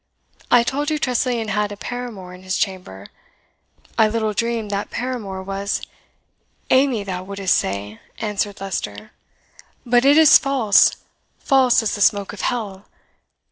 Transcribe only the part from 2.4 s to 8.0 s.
his chamber; I little dreamed that paramour was" "Amy, thou wouldst say,"